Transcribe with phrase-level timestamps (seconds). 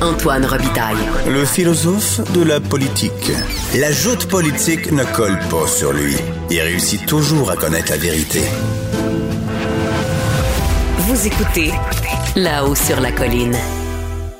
[0.00, 0.96] Antoine Robitaille.
[1.28, 3.32] Le philosophe de la politique.
[3.76, 6.14] La joute politique ne colle pas sur lui.
[6.50, 8.40] Il réussit toujours à connaître la vérité.
[10.98, 11.72] Vous écoutez
[12.36, 13.56] là-haut sur la colline.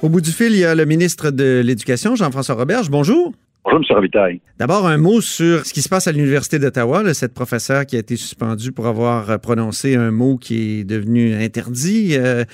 [0.01, 2.89] Au bout du fil, il y a le ministre de l'Éducation, Jean-François Roberge.
[2.89, 3.33] Bonjour.
[3.71, 3.97] Bonjour, M.
[3.97, 4.41] Robitaille.
[4.59, 7.99] D'abord, un mot sur ce qui se passe à l'Université d'Ottawa, cette professeure qui a
[7.99, 12.17] été suspendue pour avoir prononcé un mot qui est devenu interdit.
[12.17, 12.45] Euh,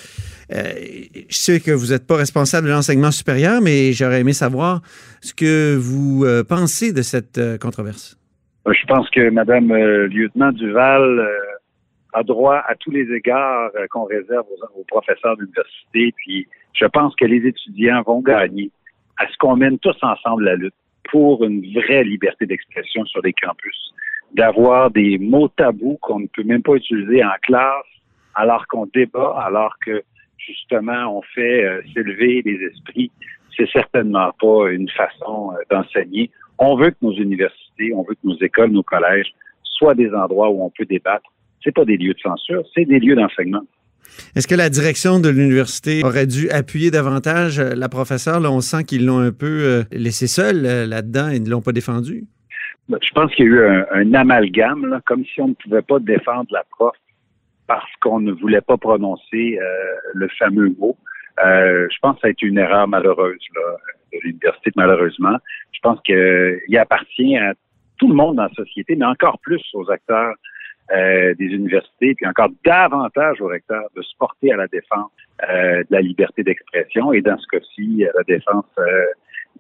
[0.53, 0.73] euh,
[1.29, 4.81] je sais que vous n'êtes pas responsable de l'enseignement supérieur, mais j'aurais aimé savoir
[5.21, 8.19] ce que vous euh, pensez de cette controverse.
[8.67, 9.73] Je pense que Mme
[10.07, 11.29] lieutenant Duval
[12.13, 16.13] a droit à tous les égards qu'on réserve aux, aux professeurs d'université.
[16.17, 18.73] Puis, je pense que les étudiants vont gagner
[19.17, 20.75] à ce qu'on mène tous ensemble la lutte
[21.11, 23.95] pour une vraie liberté d'expression sur les campus,
[24.35, 27.87] d'avoir des mots tabous qu'on ne peut même pas utiliser en classe
[28.35, 30.03] alors qu'on débat, alors que
[30.39, 33.11] justement on fait euh, s'élever les esprits.
[33.57, 36.31] C'est certainement pas une façon euh, d'enseigner.
[36.59, 40.51] On veut que nos universités, on veut que nos écoles, nos collèges soient des endroits
[40.51, 41.31] où on peut débattre.
[41.63, 43.63] C'est pas des lieux de censure, c'est des lieux d'enseignement.
[44.37, 48.41] Est-ce que la direction de l'université aurait dû appuyer davantage euh, la professeure?
[48.41, 51.61] Là, on sent qu'ils l'ont un peu euh, laissé seule euh, là-dedans et ne l'ont
[51.61, 52.25] pas défendu.
[52.89, 55.99] Ben, je pense qu'il y a eu un, amalgame, comme si on ne pouvait pas
[55.99, 56.95] défendre la prof
[57.67, 59.59] parce qu'on ne voulait pas prononcer
[60.13, 60.99] le fameux mot.
[61.39, 63.41] je pense que ça a été une erreur malheureuse
[64.13, 65.39] de l'université, malheureusement.
[65.73, 67.55] Je pense qu'il appartient à
[67.97, 70.35] tout le monde dans la société, mais encore plus aux acteurs
[70.93, 75.11] euh, des universités, puis encore davantage aux recteurs de se porter à la défense
[75.49, 78.85] euh, de la liberté d'expression et dans ce cas-ci, à la défense euh,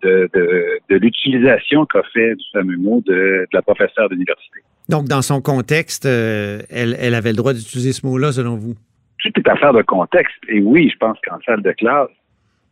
[0.02, 4.60] de, de, de l'utilisation qu'a fait du fameux mot de, de la professeure d'université.
[4.88, 8.74] Donc, dans son contexte, elle, elle avait le droit d'utiliser ce mot-là, selon vous?
[9.18, 10.36] Tout est affaire de contexte.
[10.48, 12.10] Et oui, je pense qu'en salle de classe,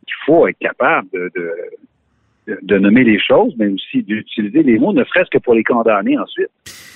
[0.05, 1.51] il faut être capable de, de
[2.47, 6.17] de nommer les choses, mais aussi d'utiliser les mots, ne serait-ce que pour les condamner
[6.17, 6.49] ensuite.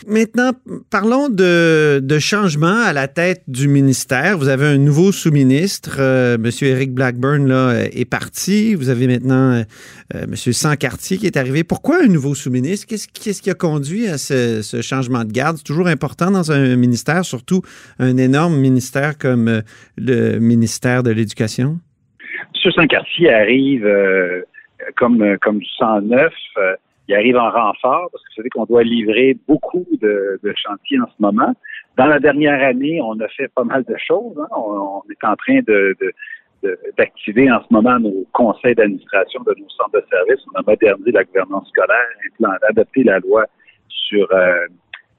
[0.08, 0.52] Maintenant,
[0.92, 4.38] parlons de, de changement à la tête du ministère.
[4.38, 6.52] Vous avez un nouveau sous-ministre, euh, M.
[6.62, 8.76] Eric Blackburn là, est parti.
[8.76, 9.64] Vous avez maintenant euh,
[10.16, 10.36] euh, M.
[10.36, 11.64] Sancartier qui est arrivé.
[11.64, 12.86] Pourquoi un nouveau sous-ministre?
[12.88, 15.58] Qu'est-ce, qu'est-ce qui a conduit à ce, ce changement de garde?
[15.58, 17.62] C'est toujours important dans un ministère, surtout
[18.00, 19.62] un énorme ministère comme euh,
[19.98, 21.80] le ministère de l'Éducation.
[22.66, 22.72] M.
[22.72, 24.42] Sancartier arrive euh,
[24.98, 26.76] comme du 109, euh,
[27.08, 31.00] il arrive en renfort parce que vous savez qu'on doit livrer beaucoup de, de, chantiers
[31.00, 31.54] en ce moment.
[31.98, 34.38] Dans la dernière année, on a fait pas mal de choses.
[34.38, 34.48] Hein.
[34.56, 35.96] On, est en train de,
[36.98, 40.44] d'activer en ce moment nos conseils d'administration de nos centres de services.
[40.54, 43.46] On a modernisé la gouvernance scolaire, adapté la loi
[43.88, 44.68] sur euh,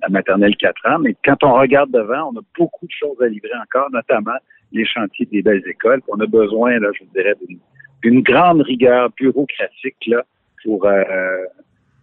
[0.03, 0.99] la maternelle 4 ans.
[0.99, 4.37] Mais quand on regarde devant, on a beaucoup de choses à livrer encore, notamment
[4.73, 6.03] les chantiers des belles écoles.
[6.09, 7.59] On a besoin, là, je vous dirais, d'une
[8.03, 10.25] une grande rigueur bureaucratique là,
[10.65, 11.03] pour, euh,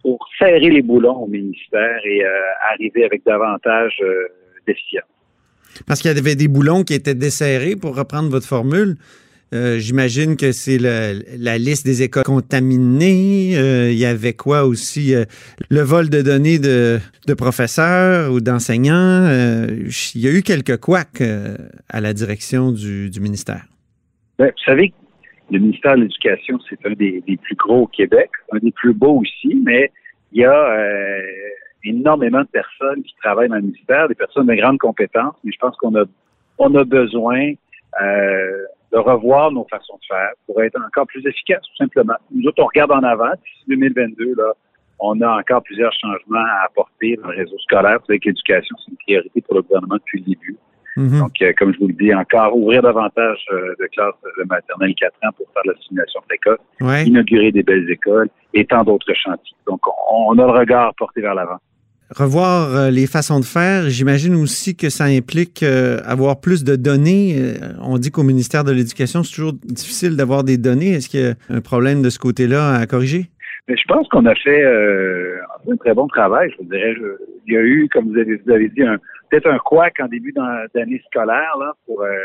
[0.02, 2.28] pour serrer les boulons au ministère et euh,
[2.72, 4.28] arriver avec davantage euh,
[4.66, 5.04] d'efficience.
[5.86, 8.96] Parce qu'il y avait des boulons qui étaient desserrés, pour reprendre votre formule.
[9.52, 13.52] J'imagine que c'est la liste des écoles contaminées.
[13.90, 15.14] il y avait quoi aussi?
[15.70, 19.26] le vol de données de, de professeurs ou d'enseignants.
[19.28, 21.22] il y a eu quelques couacs
[21.88, 23.64] à la direction du, du ministère.
[24.38, 24.92] Bien, vous savez,
[25.50, 29.20] le ministère de l'Éducation, c'est un des, plus gros au Québec, un des plus beaux
[29.20, 29.92] aussi, mais
[30.32, 31.22] il y a euh,
[31.84, 35.58] énormément de personnes qui travaillent dans le ministère, des personnes de grandes compétences, mais je
[35.58, 36.04] pense qu'on a,
[36.58, 37.52] on a besoin
[38.02, 42.16] euh, de revoir nos façons de faire pour être encore plus efficaces, tout simplement.
[42.32, 44.52] Nous autres, on regarde en avant, d'ici 2022, là,
[44.98, 47.98] on a encore plusieurs changements à apporter dans le réseau scolaire.
[48.00, 50.56] Vous savez que l'éducation, c'est une priorité pour le gouvernement depuis le début.
[50.96, 51.18] Mhm.
[51.18, 54.94] Donc, euh, comme je vous le dis, encore ouvrir davantage euh, de classes de maternelle
[54.98, 56.58] 4 ans pour faire la simulation précoce,
[57.06, 59.56] inaugurer des belles écoles et tant d'autres chantiers.
[59.66, 59.80] Donc,
[60.10, 61.58] on, a le regard porté vers l'avant.
[62.16, 67.36] Revoir euh, les façons de faire, j'imagine aussi que ça implique avoir plus de données.
[67.82, 70.92] On dit qu'au ministère de l'Éducation, c'est toujours difficile d'avoir des données.
[70.92, 73.26] Est-ce qu'il y a un problème de ce côté-là à corriger?
[73.68, 76.94] Mais je pense qu'on a fait un très bon travail, je vous dirais.
[77.48, 78.98] il y a eu, comme vous avez, vous avez dit, un,
[79.30, 82.16] peut-être un couac en début d'année scolaire là, pour euh,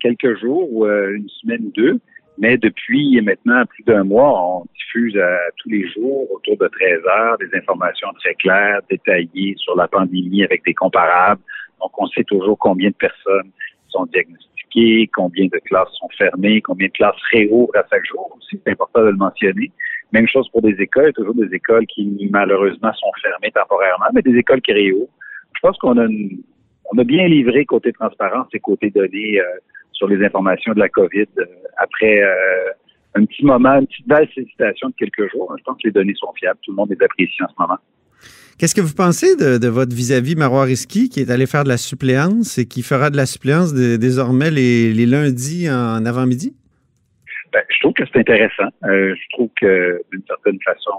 [0.00, 2.00] quelques jours ou euh, une semaine ou deux.
[2.38, 5.18] Mais depuis maintenant plus d'un mois, on diffuse
[5.58, 10.42] tous les jours, autour de 13 heures, des informations très claires, détaillées sur la pandémie
[10.42, 11.42] avec des comparables.
[11.80, 13.50] Donc, on sait toujours combien de personnes
[13.88, 18.38] sont diagnostiquées, combien de classes sont fermées, combien de classes réouvrent à chaque jour.
[18.50, 19.70] C'est important de le mentionner.
[20.12, 24.36] Même chose pour des écoles, toujours des écoles qui malheureusement sont fermées temporairement, mais des
[24.36, 25.08] écoles qui réouvrent.
[25.54, 26.42] Je pense qu'on a une,
[26.92, 29.44] on a bien livré côté transparence et côté données euh,
[29.92, 31.44] sur les informations de la COVID euh,
[31.78, 32.70] après euh,
[33.14, 35.54] un petit moment, une petite belle sollicitation de quelques jours.
[35.58, 36.58] Je pense que les données sont fiables.
[36.62, 37.78] Tout le monde les apprécie en ce moment.
[38.58, 41.76] Qu'est-ce que vous pensez de, votre vis-à-vis Marois Risky qui est allé faire de la
[41.76, 46.54] suppléance et qui fera de la suppléance désormais les, lundis en avant-midi?
[47.52, 48.68] Ben, je trouve que c'est intéressant.
[48.84, 50.92] Euh, je trouve que d'une certaine façon,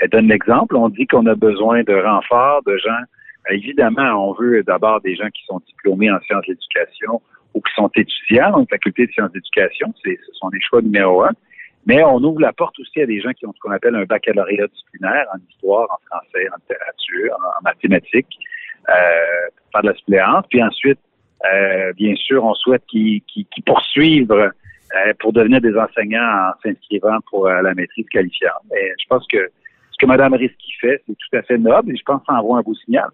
[0.00, 0.76] elle donne l'exemple.
[0.76, 3.04] On dit qu'on a besoin de renforts, de gens.
[3.50, 7.20] Évidemment, on veut d'abord des gens qui sont diplômés en sciences de l'éducation
[7.54, 9.92] ou qui sont étudiants en faculté de sciences d'éducation.
[10.04, 11.32] Ce sont les choix numéro un.
[11.86, 14.04] Mais on ouvre la porte aussi à des gens qui ont ce qu'on appelle un
[14.04, 18.38] baccalauréat disciplinaire en histoire, en français, en littérature, en, mathématiques,
[18.88, 20.46] euh, faire de la suppléance.
[20.48, 20.98] Puis ensuite,
[21.52, 23.22] euh, bien sûr, on souhaite qu'ils
[23.66, 28.62] poursuivent euh, pour devenir des enseignants en s'inscrivant pour euh, la maîtrise qualifiante.
[28.70, 29.50] Mais je pense que
[29.90, 32.34] ce que Mme Risky fait, c'est tout à fait noble et je pense que ça
[32.34, 33.08] envoie un beau signal.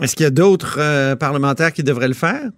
[0.00, 2.50] Est-ce qu'il y a d'autres euh, parlementaires qui devraient le faire?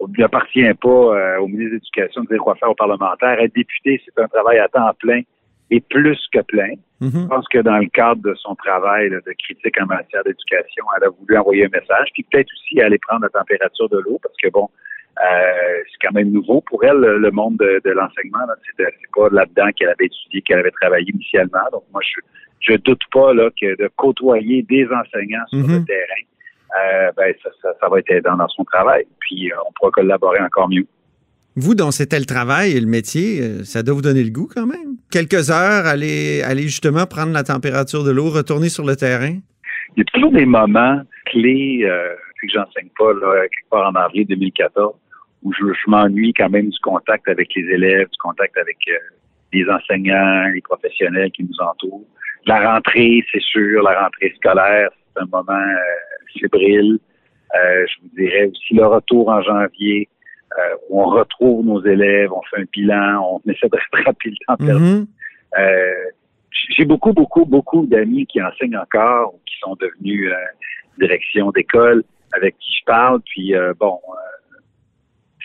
[0.00, 3.38] Il n'appartient pas euh, au ministre de l'Éducation de dire quoi faire aux parlementaires.
[3.40, 5.22] Être député, c'est un travail à temps plein
[5.70, 6.74] et plus que plein.
[7.00, 7.22] Mm-hmm.
[7.22, 11.04] Je pense que dans le cadre de son travail de critique en matière d'éducation, elle
[11.04, 14.34] a voulu envoyer un message, puis peut-être aussi aller prendre la température de l'eau, parce
[14.42, 14.68] que bon,
[15.18, 18.40] euh, c'est quand même nouveau pour elle, le monde de, l'enseignement.
[18.76, 18.84] C'est
[19.14, 21.64] pas là-dedans qu'elle avait étudié, qu'elle avait travaillé initialement.
[21.72, 22.20] Donc moi, je
[22.62, 25.84] je doute pas là, que de côtoyer des enseignants sur le mm-hmm.
[25.84, 26.22] terrain,
[26.78, 29.04] euh, ben, ça, va être aidant dans son travail.
[29.20, 30.86] Puis euh, on pourra collaborer encore mieux.
[31.54, 34.48] Vous, dont c'était le travail et le métier, euh, ça doit vous donner le goût
[34.52, 34.96] quand même.
[35.10, 39.36] Quelques heures, aller, aller justement prendre la température de l'eau, retourner sur le terrain.
[39.94, 43.94] Il y a toujours des moments clés euh, que j'enseigne pas là, quelque part en
[43.94, 44.94] avril 2014
[45.42, 48.78] où je, m'ennuie quand même du contact avec les élèves, du contact avec
[49.52, 52.06] les enseignants, les professionnels qui nous entourent.
[52.46, 55.58] La rentrée, c'est sûr, la rentrée scolaire, c'est un moment
[56.40, 56.98] fébrile.
[57.54, 60.08] Euh, je vous dirais aussi le retour en janvier,
[60.58, 64.36] euh, où on retrouve nos élèves, on fait un bilan, on essaie de rattraper le
[64.46, 64.84] temps perdu.
[64.84, 65.06] Mm-hmm.
[65.58, 66.10] Euh,
[66.70, 70.32] j'ai beaucoup, beaucoup, beaucoup d'amis qui enseignent encore ou qui sont devenus
[70.98, 73.20] direction d'école avec qui je parle.
[73.22, 73.98] Puis bon,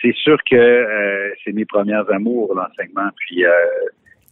[0.00, 3.08] c'est sûr que c'est mes premières amours, l'enseignement.
[3.16, 3.42] Puis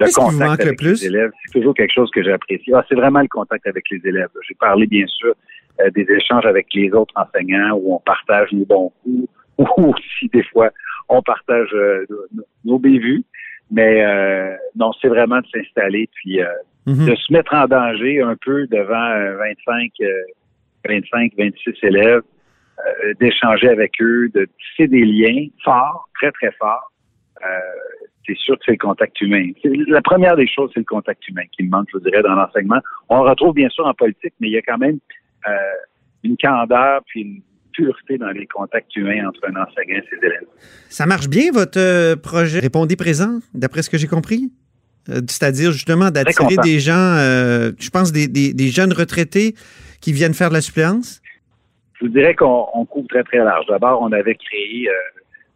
[0.01, 2.73] le contact avec les élèves, c'est toujours quelque chose que j'apprécie.
[2.73, 4.29] Ah, c'est vraiment le contact avec les élèves.
[4.47, 5.35] J'ai parlé bien sûr
[5.81, 9.29] euh, des échanges avec les autres enseignants où on partage les bons coups
[9.59, 10.71] ou aussi des fois
[11.09, 12.07] on partage euh,
[12.65, 13.25] nos bévues.
[13.71, 16.41] Mais euh, non, c'est vraiment de s'installer puis
[16.87, 17.07] mhm.
[17.07, 19.91] de se mettre en danger un peu devant 25,
[20.89, 22.23] 25, 26 élèves,
[23.21, 26.93] d'échanger avec eux, de tisser des liens forts, très, très forts.
[28.25, 29.51] c'est sûr que c'est le contact humain.
[29.89, 32.35] La première des choses, c'est le contact humain qui me manque, je vous dirais, dans
[32.35, 32.81] l'enseignement.
[33.09, 34.99] On le retrouve bien sûr en politique, mais il y a quand même
[35.49, 35.53] euh,
[36.23, 40.47] une candeur puis une pureté dans les contacts humains entre un enseignant et ses élèves.
[40.89, 42.59] Ça marche bien, votre euh, projet?
[42.59, 44.51] Répondez présent, d'après ce que j'ai compris?
[45.09, 47.17] Euh, c'est-à-dire justement d'attirer des gens,
[47.79, 49.55] je pense des, jeunes retraités
[50.01, 51.21] qui viennent faire de la suppléance?
[52.01, 53.67] Je vous dirais qu'on couvre très, très large.
[53.67, 54.89] D'abord, on avait créé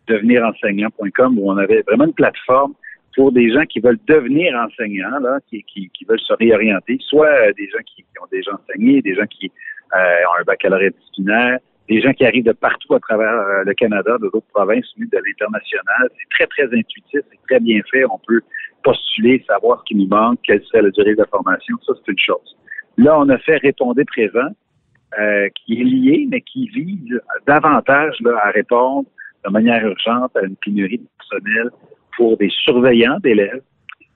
[0.08, 2.74] devenirenseignant.com où on avait vraiment une plateforme
[3.14, 5.64] pour des gens qui veulent devenir enseignants, là, qui,
[6.08, 9.50] veulent se réorienter, soit des gens qui, ont déjà enseigné, des gens qui
[9.92, 11.58] un baccalauréat disciplinaire,
[11.90, 15.18] des gens qui arrivent de partout à travers euh, le Canada, de d'autres provinces, de
[15.26, 16.08] l'international.
[16.08, 18.04] C'est très, très intuitif, c'est très bien fait.
[18.04, 18.40] On peut
[18.84, 21.76] postuler, savoir ce qui nous manque, quelle serait la durée de la formation.
[21.84, 22.56] Ça, c'est une chose.
[22.96, 24.50] Là, on a fait répondre présent,
[25.18, 29.08] euh, qui est lié, mais qui vise davantage là, à répondre
[29.44, 31.70] de manière urgente à une pénurie de personnel
[32.16, 33.62] pour des surveillants d'élèves,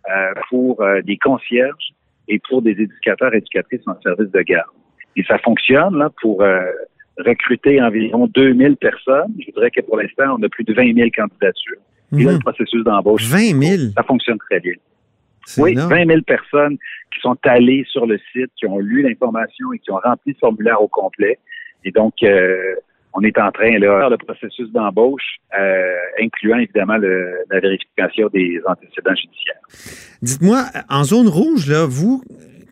[0.09, 1.93] euh, pour euh, des concierges
[2.28, 4.71] et pour des éducateurs et éducatrices en service de garde.
[5.16, 6.61] Et ça fonctionne là, pour euh,
[7.18, 9.35] recruter environ 2000 personnes.
[9.38, 11.78] Je voudrais que pour l'instant, on a plus de 20 000 candidatures.
[12.12, 12.42] Et là, le mhm.
[12.42, 13.25] processus d'embauche.
[13.25, 13.92] 20 000?
[13.97, 14.75] Ça fonctionne très bien.
[15.59, 16.78] Oui, 20 000 personnes
[17.12, 20.38] qui sont allées sur le site, qui ont lu l'information et qui ont rempli le
[20.38, 21.38] formulaire au complet.
[21.85, 22.75] Et donc, euh,
[23.12, 28.61] on est en train de faire le processus d'embauche, euh, incluant évidemment la vérification des
[28.66, 29.61] antécédents judiciaires.
[30.23, 32.25] Dites-moi, en zone rouge, là, vous,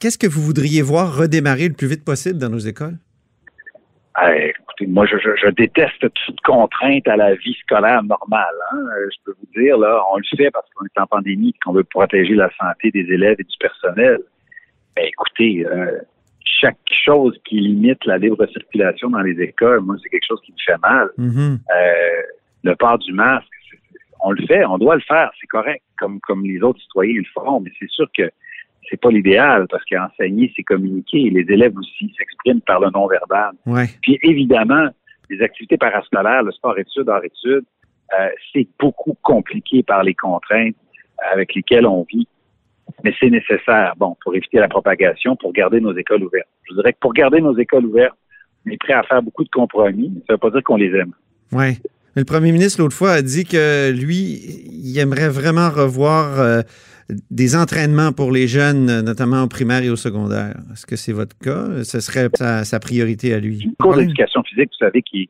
[0.03, 2.99] qu'est-ce que vous voudriez voir redémarrer le plus vite possible dans nos écoles?
[4.21, 8.59] Euh, écoutez, moi, je, déteste toute contrainte à la vie scolaire normale.
[8.73, 8.79] Hein.
[8.79, 11.73] Euh, je peux vous dire, là, on le fait parce qu'on est en pandémie, qu'on
[11.73, 14.19] veut protéger la santé des élèves et du personnel.
[14.97, 15.65] Ben, écoutez,
[16.45, 20.53] chaque chose qui limite la libre circulation dans les écoles, moi, c'est quelque chose qui
[20.53, 21.09] me fait mal.
[21.19, 21.59] Mm-hmm.
[21.75, 22.23] Euh,
[22.65, 23.47] le port du masque,
[24.25, 27.25] on le fait, on doit le faire, c'est correct, comme, comme les autres citoyens le
[27.33, 28.31] font, mais c'est sûr que
[28.93, 31.31] c'est pas l'idéal parce qu'enseigner, c'est communiquer.
[31.31, 33.53] Les élèves aussi s'expriment par le non-verbal.
[34.03, 34.89] Puis évidemment,
[35.31, 37.65] les activités parascolaires, le sport-études, hors-études,
[38.21, 40.77] euh, c'est beaucoup compliqué par les contraintes
[41.33, 42.29] avec lesquelles on vit.
[43.03, 46.49] mais c'est nécessaire, bon, pour éviter la propagation, pour garder nos écoles ouvertes.
[46.69, 48.17] Je dirais que pour garder nos écoles ouvertes,
[48.67, 50.13] on est prêt à faire beaucoup de compromis.
[50.27, 51.13] Ça ne veut pas dire qu'on les aime.
[51.53, 51.79] Oui.
[52.15, 56.61] Le premier ministre, l'autre fois, a dit que lui, il aimerait vraiment revoir euh,
[57.31, 60.55] des entraînements pour les jeunes, notamment au primaire et au secondaire.
[60.73, 61.85] Est-ce que c'est votre cas?
[61.85, 63.59] Ce serait sa, priorité à lui?
[63.59, 65.29] Les cours d'éducation physique, vous savez, qui,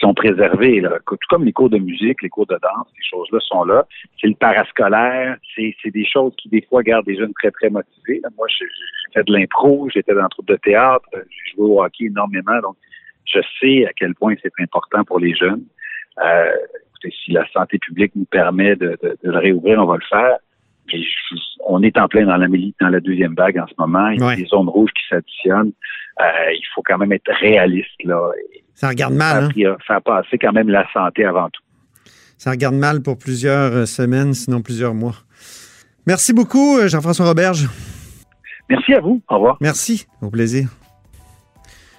[0.00, 0.98] sont préservés, là.
[1.04, 3.84] tout comme les cours de musique, les cours de danse, ces choses-là sont là.
[4.20, 8.22] C'est le parascolaire, c'est, des choses qui, des fois, gardent des jeunes très, très motivés.
[8.36, 8.66] Moi, j'ai
[9.12, 12.76] fait de l'impro, j'étais dans un troupe de théâtre, j'ai joué au hockey énormément, donc
[13.24, 15.64] je sais à quel point c'est important pour les jeunes.
[16.24, 16.52] Euh,
[17.24, 20.38] si la santé publique nous permet de le réouvrir, on va le faire.
[20.92, 21.00] Mais
[21.66, 24.08] on est en plein dans la, dans la deuxième vague en ce moment.
[24.08, 25.72] Il y a des zones rouges qui s'additionnent.
[26.20, 28.30] Euh, il faut quand même être réaliste là.
[28.74, 29.44] Ça regarde mal.
[29.44, 29.76] Hein?
[29.86, 31.62] Faire passer quand même la santé avant tout.
[32.36, 35.14] Ça regarde mal pour plusieurs euh, semaines, sinon plusieurs mois.
[36.06, 37.68] Merci beaucoup, euh, Jean-François Roberge.
[38.70, 39.20] Merci à vous.
[39.28, 39.56] Au revoir.
[39.60, 40.06] Merci.
[40.22, 40.68] Au plaisir.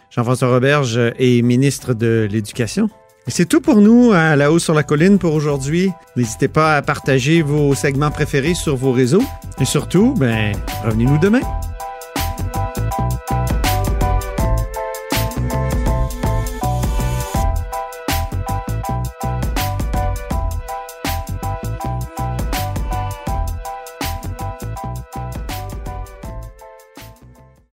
[0.10, 2.90] Jean-François Roberge est ministre de l'Éducation.
[3.28, 5.92] C'est tout pour nous à La Haut sur la Colline pour aujourd'hui.
[6.16, 9.24] N'hésitez pas à partager vos segments préférés sur vos réseaux.
[9.60, 11.42] Et surtout, ben, revenez-nous demain.